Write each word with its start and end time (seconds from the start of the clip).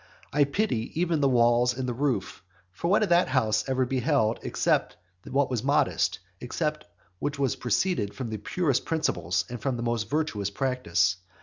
I 0.33 0.45
pity 0.45 0.99
even 0.99 1.21
the 1.21 1.29
walls 1.29 1.77
and 1.77 1.87
the 1.87 1.93
roof. 1.93 2.41
For 2.71 2.87
what 2.87 3.03
had 3.03 3.09
that 3.09 3.27
house 3.27 3.63
ever 3.69 3.85
beheld 3.85 4.39
except 4.41 4.97
what 5.29 5.51
was 5.51 5.63
modest, 5.63 6.17
except 6.39 6.85
what 7.19 7.37
proceeded 7.59 8.15
from 8.15 8.31
the 8.31 8.37
purest 8.37 8.83
principles 8.83 9.45
and 9.47 9.61
from 9.61 9.77
the 9.77 9.83
most 9.83 10.09
virtuous 10.09 10.49
practice? 10.49 11.17